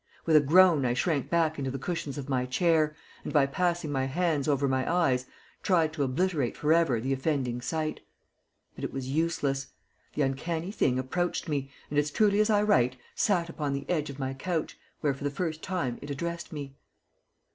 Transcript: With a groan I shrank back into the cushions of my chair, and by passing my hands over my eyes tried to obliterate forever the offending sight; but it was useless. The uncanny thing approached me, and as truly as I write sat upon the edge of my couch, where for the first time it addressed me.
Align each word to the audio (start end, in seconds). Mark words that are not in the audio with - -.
With 0.25 0.35
a 0.35 0.39
groan 0.41 0.83
I 0.83 0.95
shrank 0.95 1.29
back 1.29 1.59
into 1.59 1.69
the 1.69 1.77
cushions 1.77 2.17
of 2.17 2.27
my 2.27 2.47
chair, 2.47 2.95
and 3.23 3.31
by 3.31 3.45
passing 3.45 3.91
my 3.91 4.05
hands 4.05 4.47
over 4.47 4.67
my 4.67 4.91
eyes 4.91 5.27
tried 5.61 5.93
to 5.93 6.01
obliterate 6.01 6.57
forever 6.57 6.99
the 6.99 7.13
offending 7.13 7.61
sight; 7.61 7.99
but 8.73 8.83
it 8.83 8.91
was 8.91 9.09
useless. 9.09 9.67
The 10.15 10.23
uncanny 10.23 10.71
thing 10.71 10.97
approached 10.97 11.47
me, 11.47 11.69
and 11.91 11.99
as 11.99 12.09
truly 12.09 12.39
as 12.39 12.49
I 12.49 12.63
write 12.63 12.97
sat 13.13 13.47
upon 13.47 13.73
the 13.73 13.87
edge 13.87 14.09
of 14.09 14.17
my 14.17 14.33
couch, 14.33 14.75
where 15.01 15.13
for 15.13 15.23
the 15.23 15.29
first 15.29 15.61
time 15.61 15.99
it 16.01 16.09
addressed 16.09 16.51
me. 16.51 16.73